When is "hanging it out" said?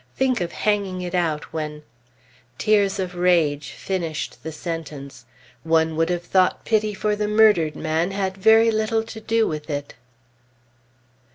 0.51-1.53